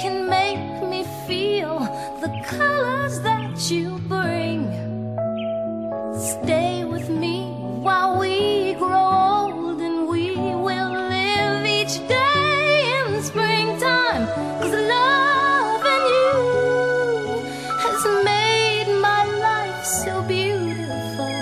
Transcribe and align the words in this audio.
can 0.00 0.28
make 0.28 0.82
me 0.90 1.04
feel 1.26 1.78
the 2.20 2.30
colors 2.44 3.20
that 3.20 3.70
you 3.70 3.98
bring. 4.08 4.60
Stay 6.18 6.84
with 6.84 7.08
me 7.08 7.52
while 7.86 8.18
we 8.18 8.74
grow 8.74 9.06
old 9.42 9.80
and 9.80 10.08
we 10.08 10.34
will 10.36 10.92
live 11.16 11.64
each 11.66 11.96
day 12.08 12.92
in 12.98 13.22
springtime. 13.22 14.26
Cause 14.60 14.76
loving 14.94 16.04
you 16.16 16.34
has 17.84 18.02
made 18.24 18.90
my 19.08 19.22
life 19.48 19.84
so 19.84 20.22
beautiful. 20.22 21.38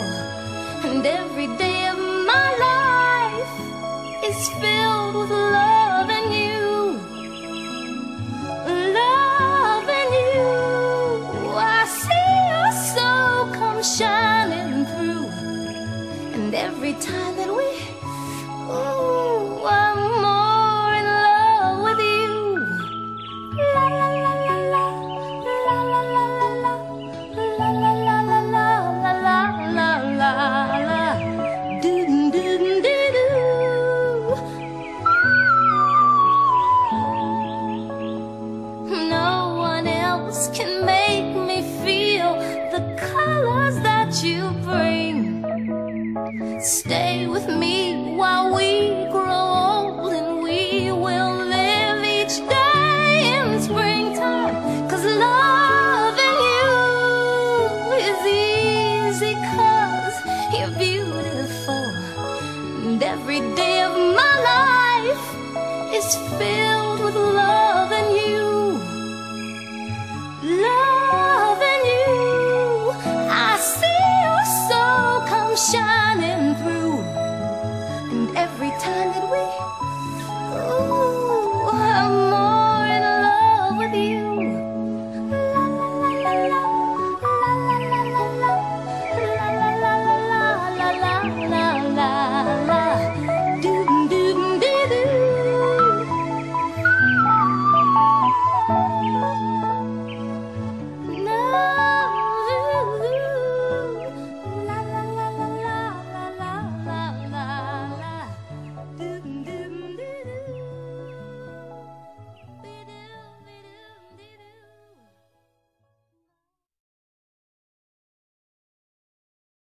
And 0.89 1.07
every 1.07 1.49
day 1.57 1.87
of 1.87 1.99
my 2.33 2.49
life 2.69 3.55
is 4.29 4.49
filled 4.61 5.15
with 5.15 5.31
love. 5.31 5.44
Time 17.01 17.37
that 17.37 17.49
we, 17.49 17.69
ooh, 18.71 19.65
I'm 19.67 19.99
more 20.23 20.93
in 21.01 21.07
love 21.27 21.79
with 21.85 22.01
you. 22.01 22.35
La 23.75 23.85
la 24.01 24.09
la 24.25 24.33
la 24.47 24.57
la, 24.73 24.85
la 25.67 25.79
la 25.91 26.01
la 26.03 26.23
la 26.23 26.49
la, 26.63 26.75
la 27.49 27.69
la 27.73 27.91
la 28.07 28.17
la 28.23 28.39
la, 28.55 28.67
la 29.03 29.13
la 29.27 29.39
la 29.77 29.89
la 30.21 30.33
la. 30.89 31.05
Do 31.83 31.95
do 32.33 32.45
do 32.61 32.97
do. 33.17 33.27
No 39.11 39.31
one 39.59 39.87
else 39.87 40.49
can 40.57 40.71
make 40.87 41.35
me 41.49 41.59
feel 41.85 42.31
the 42.71 42.83
colors 43.13 43.77
that 43.83 44.23
you. 44.23 44.44
Stay 46.65 47.27
with 47.27 47.47
me 47.47 48.17
while 48.17 48.57
we 48.57 48.89
grow 49.13 50.01
old 50.01 50.15
and 50.15 50.43
we 50.43 50.91
will 50.91 51.45
live 51.45 52.03
each 52.03 52.39
day 52.49 53.37
in 53.37 53.61
springtime. 53.61 54.89
Cause 54.89 55.05
loving 55.05 56.39
you 56.49 56.73
is 58.09 58.21
easy 58.25 59.35
cause 59.53 60.17
you're 60.57 60.71
beautiful. 60.79 61.85
And 62.89 63.03
every 63.03 63.41
day 63.55 63.83
of 63.83 63.93
my 64.17 64.35
life 64.51 65.93
is 65.93 66.17
filled 66.39 66.64